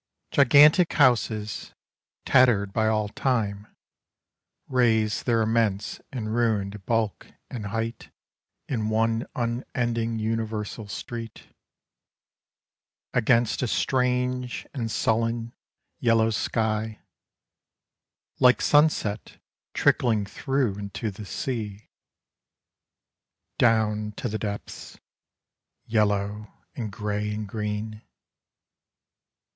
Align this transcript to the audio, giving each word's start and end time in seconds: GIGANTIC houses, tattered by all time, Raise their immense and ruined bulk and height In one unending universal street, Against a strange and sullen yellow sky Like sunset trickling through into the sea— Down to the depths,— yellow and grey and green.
GIGANTIC 0.31 0.93
houses, 0.93 1.75
tattered 2.25 2.73
by 2.73 2.87
all 2.87 3.07
time, 3.09 3.67
Raise 4.67 5.21
their 5.21 5.43
immense 5.43 6.01
and 6.11 6.33
ruined 6.33 6.83
bulk 6.87 7.27
and 7.51 7.67
height 7.67 8.09
In 8.67 8.89
one 8.89 9.27
unending 9.35 10.17
universal 10.17 10.87
street, 10.87 11.49
Against 13.13 13.61
a 13.61 13.67
strange 13.67 14.65
and 14.73 14.89
sullen 14.89 15.53
yellow 15.99 16.31
sky 16.31 17.01
Like 18.39 18.59
sunset 18.59 19.37
trickling 19.75 20.25
through 20.25 20.79
into 20.79 21.11
the 21.11 21.27
sea— 21.27 21.89
Down 23.59 24.13
to 24.13 24.27
the 24.27 24.39
depths,— 24.39 24.97
yellow 25.85 26.51
and 26.73 26.91
grey 26.91 27.31
and 27.31 27.47
green. 27.47 28.01